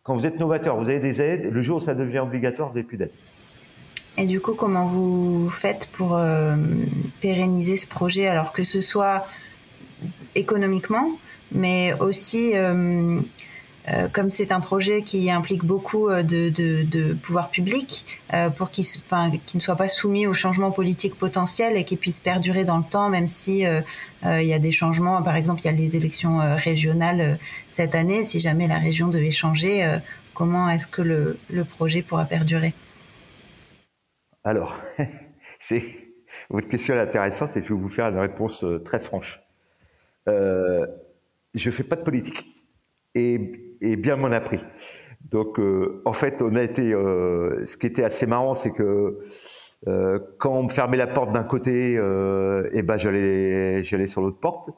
[0.03, 1.51] Quand vous êtes novateur, vous avez des aides.
[1.51, 3.12] Le jour où ça devient obligatoire, vous n'avez plus d'aide.
[4.18, 6.57] Et du coup, comment vous faites pour euh,
[7.23, 9.27] pérenniser ce projet, alors que ce soit
[10.35, 11.12] économiquement,
[11.52, 13.20] mais aussi euh,
[13.88, 18.04] euh, comme c'est un projet qui implique beaucoup de, de, pouvoir public,
[18.56, 18.84] pour qu'il
[19.54, 23.08] ne soit pas soumis aux changements politiques potentiels et qu'il puisse perdurer dans le temps,
[23.08, 25.22] même si il y a des changements.
[25.22, 27.38] Par exemple, il y a les élections régionales
[27.70, 28.24] cette année.
[28.24, 29.98] Si jamais la région devait changer,
[30.34, 32.74] comment est-ce que le, le projet pourra perdurer?
[34.44, 34.74] Alors,
[36.50, 39.40] votre question est intéressante et je vais vous faire une réponse euh, très franche.
[41.54, 42.46] Euh, je fais pas de politique
[43.14, 44.60] et, et bien m'en a pris.
[45.30, 46.92] Donc, euh, en fait, on a été.
[46.92, 49.18] ce qui était assez marrant, c'est que
[50.38, 54.40] quand on me fermait la porte d'un côté, et eh ben j'allais j'allais sur l'autre
[54.40, 54.70] porte.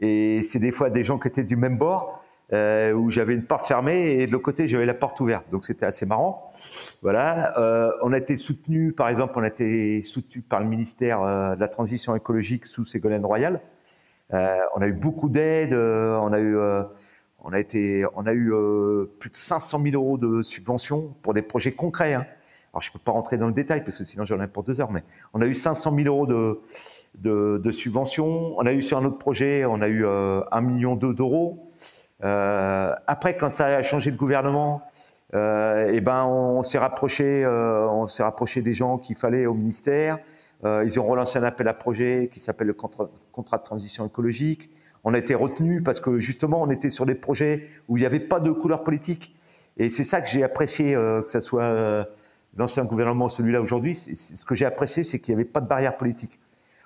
[0.00, 2.22] Et c'est des fois des gens qui étaient du même bord
[2.52, 5.46] euh, où j'avais une porte fermée et de l'autre côté j'avais la porte ouverte.
[5.50, 6.52] Donc c'était assez marrant.
[7.00, 7.58] Voilà.
[7.58, 11.54] Euh, on a été soutenu, par exemple, on a été soutenu par le ministère euh,
[11.54, 13.60] de la transition écologique sous Ségolène Royal.
[14.32, 15.72] Euh, on a eu beaucoup d'aides.
[15.72, 16.56] Euh, on a eu,
[17.44, 18.52] on a été, on a eu
[19.18, 22.14] plus de 500 000 euros de subventions pour des projets concrets.
[22.14, 22.26] Hein.
[22.72, 24.80] Alors je peux pas rentrer dans le détail parce que sinon j'en ai pour deux
[24.80, 26.60] heures, mais on a eu 500 000 euros de,
[27.18, 28.54] de, de subventions.
[28.56, 31.70] On a eu sur un autre projet, on a eu un million d'euros.
[32.24, 34.82] Euh, après, quand ça a changé de gouvernement,
[35.34, 40.18] et ben on, s'est rapproché, on s'est rapproché des gens qu'il fallait au ministère.
[40.64, 43.08] Ils ont relancé un appel à projet qui s'appelle le contrat,
[43.58, 44.70] de transition écologique.
[45.04, 48.06] On a été retenu parce que justement on était sur des projets où il n'y
[48.06, 49.34] avait pas de couleur politique.
[49.76, 52.06] Et c'est ça que j'ai apprécié, que ce soit
[52.56, 53.94] l'ancien gouvernement, celui-là aujourd'hui.
[53.94, 56.40] Ce que j'ai apprécié, c'est qu'il n'y avait pas de barrière politique.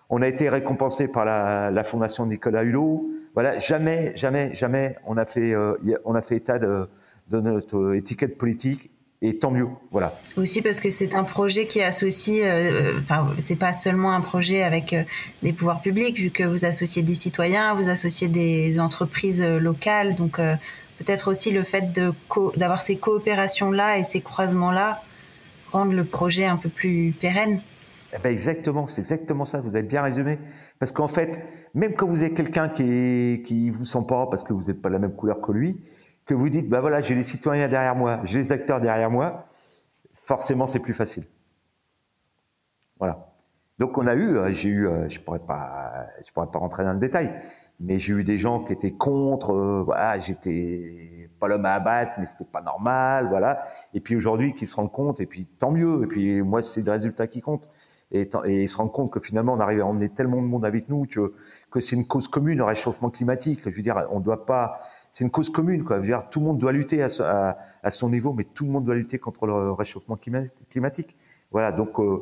[0.08, 3.10] On a été récompensé par la, fondation Nicolas Hulot.
[3.34, 6.88] Voilà, jamais, jamais, jamais on a fait, euh, on a fait état de,
[7.30, 8.90] notre étiquette politique.
[9.22, 10.18] Et tant mieux, voilà.
[10.37, 14.62] Aussi parce que c'est un projet qui associe, euh, enfin, c'est pas seulement un projet
[14.62, 15.05] avec euh,
[15.42, 20.16] des pouvoirs publics, vu que vous associez des citoyens, vous associez des entreprises euh, locales,
[20.16, 21.92] donc peut-être aussi le fait
[22.57, 25.02] d'avoir ces coopérations-là et ces croisements-là
[25.72, 27.61] rendre le projet un peu plus pérenne.
[28.14, 29.61] Eh ben exactement, c'est exactement ça.
[29.61, 30.38] Vous avez bien résumé.
[30.79, 31.40] Parce qu'en fait,
[31.74, 34.88] même quand vous avez quelqu'un qui qui vous sent pas parce que vous n'êtes pas
[34.88, 35.76] de la même couleur que lui,
[36.26, 39.42] que vous dites bah voilà j'ai les citoyens derrière moi, j'ai les acteurs derrière moi,
[40.14, 41.24] forcément c'est plus facile.
[42.98, 43.32] Voilà.
[43.78, 46.82] Donc on a eu, euh, j'ai eu, euh, je pourrais pas, je pourrais pas rentrer
[46.82, 47.34] dans le détail,
[47.78, 49.52] mais j'ai eu des gens qui étaient contre.
[49.52, 53.62] Euh, voilà, j'étais pas l'homme à abattre, mais c'était pas normal, voilà.
[53.92, 56.04] Et puis aujourd'hui, qui se rendent compte, et puis tant mieux.
[56.04, 57.68] Et puis moi, c'est le résultat qui compte
[58.12, 60.64] et, et ils se rendent compte que finalement on arrive à emmener tellement de monde
[60.64, 61.34] avec nous que,
[61.70, 63.62] que c'est une cause commune, le réchauffement climatique.
[63.64, 64.76] Je veux dire, on doit pas,
[65.16, 65.98] c'est une cause commune, quoi.
[66.00, 67.57] Dire, tout le monde doit lutter à,
[67.88, 70.18] son niveau, mais tout le monde doit lutter contre le réchauffement
[70.68, 71.16] climatique.
[71.50, 72.18] Voilà, donc euh,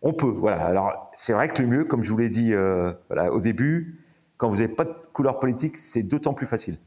[0.00, 0.30] on peut.
[0.30, 0.64] Voilà.
[0.64, 2.92] Alors c'est vrai que le mieux, comme je vous l'ai dit euh,
[3.32, 3.98] au début,
[4.36, 6.78] quand vous n'avez pas de couleur politique, c'est d'autant plus facile.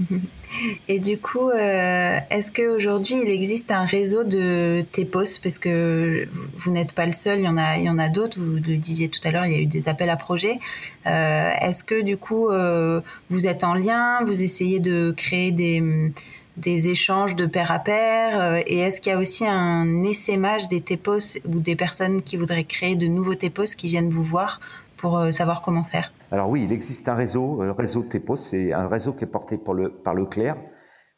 [0.88, 6.70] Et du coup, euh, est-ce qu'aujourd'hui, il existe un réseau de TEPOS Parce que vous,
[6.70, 8.38] n'êtes pas le seul, il y en a, a d'autres.
[8.40, 10.58] Vous le disiez tout à l'heure, il y a eu des appels à projets.
[11.06, 16.12] Euh, est-ce que du coup, euh, vous êtes en lien Vous essayez de créer des,
[16.56, 20.80] des échanges de pair à pair Et est-ce qu'il y a aussi un essaimage des
[20.80, 24.60] TEPOS ou des personnes qui voudraient créer de nouveaux TEPOS qui viennent vous voir
[24.98, 28.86] pour savoir comment faire alors oui, il existe un réseau, le réseau TEPOS, c'est un
[28.86, 30.52] réseau qui est porté par le, par le CLER,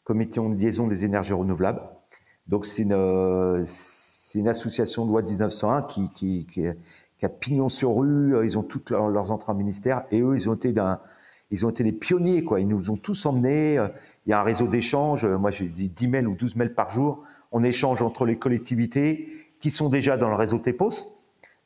[0.05, 1.83] Comité de liaison des énergies renouvelables.
[2.47, 6.67] Donc c'est une, une, association de loi 1901 qui, qui, qui,
[7.25, 10.55] a pignon sur rue, ils ont toutes leurs entrées en ministère, et eux, ils ont
[10.55, 10.73] été
[11.53, 12.61] ils ont été les pionniers, quoi.
[12.61, 13.75] Ils nous ont tous emmenés.
[14.27, 15.25] Il y a un réseau d'échange.
[15.25, 17.23] Moi, j'ai dit 10 mails ou 12 mails par jour.
[17.51, 19.29] On échange entre les collectivités
[19.61, 21.11] qui sont déjà dans le réseau TEPOS.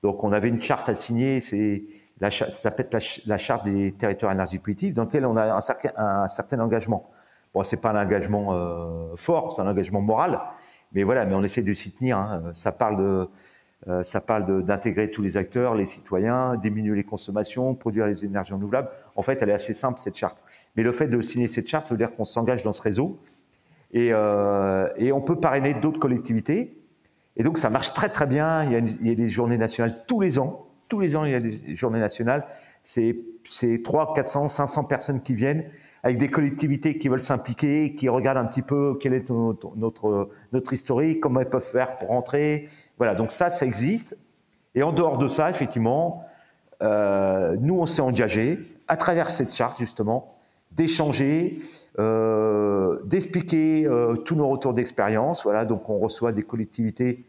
[0.03, 1.43] Donc, on avait une charte à signer.
[1.43, 1.85] C'est
[2.21, 2.89] la, ça s'appelle
[3.27, 7.09] la, charte des territoires énergie positive, dans laquelle on a un, certain, engagement.
[7.53, 10.41] Bon, c'est pas un engagement euh, fort, c'est un engagement moral,
[10.93, 12.19] mais voilà, mais on essaie de s'y tenir.
[12.19, 12.51] Hein.
[12.53, 13.29] Ça parle de,
[13.89, 18.55] euh, ça parle d'intégrer tous les acteurs, les citoyens, diminuer les consommations, produire les énergies
[18.55, 18.89] renouvelables.
[19.15, 20.43] En fait, elle est assez simple cette charte.
[20.77, 23.21] Mais le fait de signer cette charte, ça veut dire qu'on s'engage dans ce réseau
[23.93, 26.81] et, euh, on peut parrainer d'autres collectivités.
[27.37, 28.65] Et donc ça marche très très bien.
[28.65, 31.41] Il y a des journées nationales tous les ans tous les ans, il y a
[31.41, 32.47] des journées nationales.
[32.83, 33.17] C'est
[33.83, 35.65] 300, 400, 500 personnes qui viennent
[36.05, 40.73] avec des collectivités qui veulent s'impliquer, qui regardent un petit peu quel est notre, notre,
[40.73, 42.69] historique, comment elles peuvent faire pour rentrer.
[42.99, 44.19] Voilà, donc ça, ça existe.
[44.75, 46.23] Et en dehors de ça, effectivement,
[46.83, 50.37] euh, nous, on s'est engagé, à travers cette charte, justement,
[50.73, 51.59] d'échanger,
[51.99, 55.45] euh, d'expliquer euh, tous nos retours d'expérience.
[55.45, 57.25] Voilà, donc on reçoit des collectivités,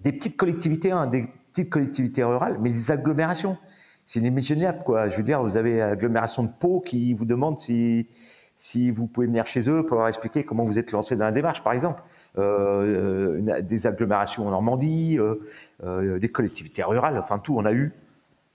[0.00, 3.56] des petites collectivités, hein, des petites collectivités rurales, mais des agglomérations.
[4.04, 5.08] C'est inimaginable, quoi.
[5.08, 8.08] Je veux dire, vous avez l'agglomération de Pau qui vous demande si,
[8.56, 11.32] si vous pouvez venir chez eux pour leur expliquer comment vous êtes lancé dans la
[11.32, 12.02] démarche, par exemple.
[12.38, 15.36] Euh, des agglomérations en Normandie, euh,
[15.84, 17.92] euh, des collectivités rurales, enfin tout, on a eu.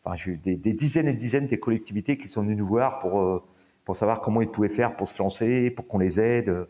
[0.03, 3.21] Enfin, j'ai eu des, dizaines et dizaines de collectivités qui sont venues nous voir pour,
[3.21, 3.43] euh,
[3.85, 6.67] pour savoir comment ils pouvaient faire pour se lancer, pour qu'on les aide.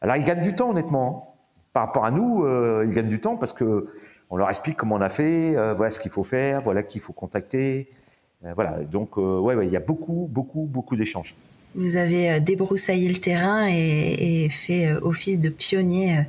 [0.00, 1.26] Alors, ils gagnent du temps, honnêtement.
[1.26, 1.32] Hein.
[1.72, 3.86] Par rapport à nous, euh, ils gagnent du temps parce que
[4.30, 6.98] on leur explique comment on a fait, euh, voilà ce qu'il faut faire, voilà qui
[6.98, 7.88] il faut contacter.
[8.44, 11.34] Euh, voilà, donc euh, ouais, ouais, il y a beaucoup, beaucoup, beaucoup d'échanges.
[11.74, 16.24] Vous avez débroussaillé le terrain et, fait office de pionnier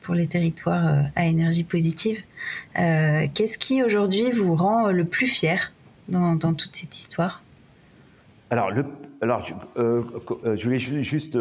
[0.00, 2.22] pour les territoires à énergie positive.
[2.74, 5.70] Qu'est-ce qui aujourd'hui vous rend le plus fier
[6.08, 7.42] dans, toute cette histoire?
[8.48, 8.86] Alors, le,
[9.20, 9.52] alors je,
[10.56, 11.36] je voulais juste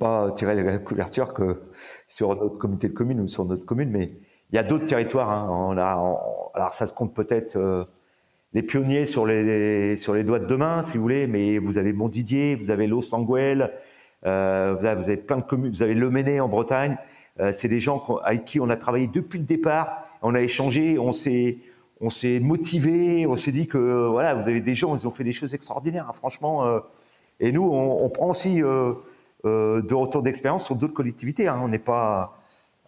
[0.00, 1.60] pas tirer la couverture que
[2.08, 4.14] sur notre comité de commune ou sur notre commune, mais
[4.54, 5.30] il y a d'autres territoires.
[5.30, 5.76] Hein.
[5.76, 7.84] Alors ça se compte peut-être euh,
[8.52, 12.70] les pionniers sur les, doigts de demain, si vous voulez, mais vous avez Montdidier, vous
[12.70, 13.12] avez Los
[14.26, 16.96] euh, vous, avez, plein de communes, vous avez Le Méné en Bretagne.
[17.40, 19.98] Euh, c'est des gens avec qui on a travaillé depuis le départ.
[20.22, 21.58] On a échangé, on s'est
[22.00, 25.32] on motivé, on s'est dit que voilà, vous avez des gens, ils ont fait des
[25.32, 26.80] choses extraordinaires, hein, franchement.
[27.40, 31.48] Et nous, on, on, prend aussi de retour d'expérience sur d'autres collectivités.
[31.48, 31.58] Hein.
[31.60, 32.38] On n'est pas,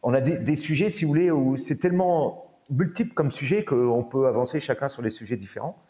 [0.09, 4.05] on a des, des, sujets, si vous voulez, où c'est tellement multiple comme sujet qu'on
[4.05, 5.83] peut avancer chacun sur des sujets différents.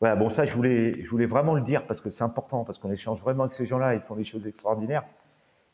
[0.00, 3.20] Voilà, bon, ça, je voulais, vraiment le dire parce que c'est important, parce qu'on échange
[3.20, 5.04] vraiment avec ces gens-là, ils font des choses extraordinaires.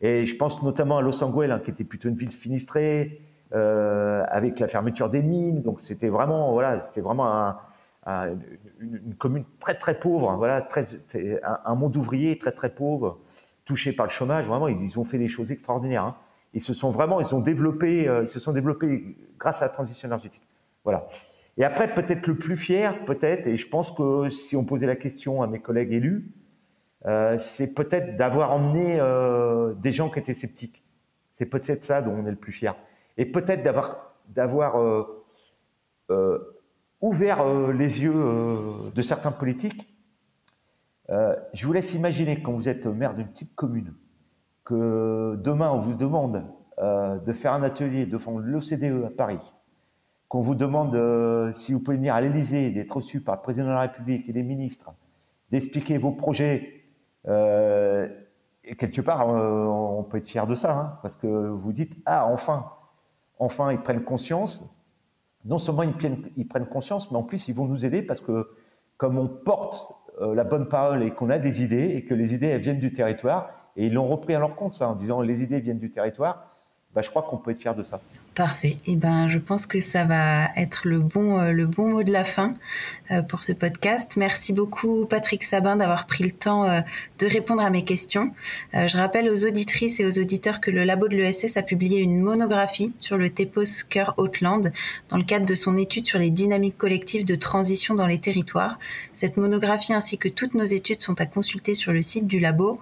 [0.01, 3.21] Et je pense notamment à Los Angeles, hein, qui était plutôt une ville finistrée,
[3.55, 5.63] euh, avec la fermeture des mines.
[5.63, 7.57] Donc c'était vraiment, voilà, c'était vraiment
[8.07, 8.37] un,
[8.81, 10.67] une, commune très très pauvre, hein, voilà,
[11.65, 13.21] un, monde ouvrier très très pauvre,
[13.65, 14.47] touché par le chômage.
[14.47, 16.05] Vraiment, ils, ont fait des choses extraordinaires.
[16.05, 16.17] Hein.
[16.55, 19.71] Ils se sont vraiment, ils ont développé, euh, ils se sont développés grâce à la
[19.71, 20.47] transition énergétique.
[20.85, 21.09] Voilà.
[21.57, 24.97] Et après, peut-être le plus fier, peut-être, et je pense que si on posait la
[24.97, 26.31] question à mes collègues élus,
[27.07, 30.83] euh, c'est peut-être d'avoir emmené euh, des gens qui étaient sceptiques.
[31.35, 32.77] C'est peut-être ça dont on est le plus fier.
[33.19, 34.13] Et peut-être d'avoir,
[37.01, 38.15] ouvert les yeux
[38.95, 39.89] de certains politiques.
[41.09, 43.93] je vous laisse imaginer quand vous êtes maire d'une petite commune,
[44.65, 46.45] que demain on vous demande
[46.79, 49.53] de faire un atelier devant l'OCDE à Paris,
[50.35, 53.67] qu'on vous demande euh, si vous pouvez venir à l'Élysée, d'être reçu par le président
[53.67, 54.93] de la République et les ministres,
[55.53, 56.83] d'expliquer vos projets.
[57.29, 58.09] Euh,
[58.65, 61.97] et quelque part, euh, on peut être fier de ça, hein, parce que vous dites
[62.05, 62.67] ah enfin,
[63.39, 64.69] enfin ils prennent conscience.
[65.45, 68.21] Non seulement ils prennent, ils prennent conscience, mais en plus ils vont nous aider parce
[68.21, 68.49] que
[68.97, 72.47] comme on porte la bonne parole et qu'on a des idées et que les idées
[72.47, 75.43] elles viennent du territoire et ils l'ont repris à leur compte ça en disant les
[75.43, 76.57] idées viennent du territoire,
[76.95, 78.01] bah, je crois qu'on peut être fier de ça.
[78.35, 78.79] Parfait.
[78.87, 82.11] Eh ben, je pense que ça va être le bon, euh, le bon mot de
[82.11, 82.55] la fin
[83.13, 84.17] euh, pour ce podcast.
[84.17, 86.81] Merci beaucoup, Patrick Sabin, d'avoir pris le temps euh,
[87.21, 88.35] de répondre à mes questions.
[88.73, 92.21] je rappelle aux auditrices et aux auditeurs que le labo de l'ESS a publié une
[92.21, 93.85] monographie sur le TEPOS
[94.17, 94.73] Hautland
[95.11, 98.81] dans le cadre de son étude sur les dynamiques collectives de transition dans les territoires.
[99.15, 102.81] Cette monographie ainsi que toutes nos études sont à consulter sur le site du labo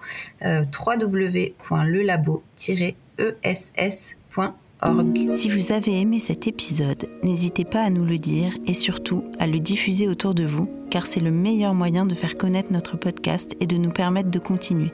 [5.37, 9.47] Si vous avez aimé cet épisode, n'hésitez pas à nous le dire et surtout à
[9.47, 13.55] le diffuser autour de vous, car c'est le meilleur moyen de faire connaître notre podcast
[13.61, 14.91] et de nous permettre de continuer.